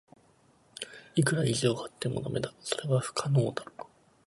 [1.15, 2.51] いくら意地を張っても駄目だ。
[2.63, 3.63] それは不可能だ。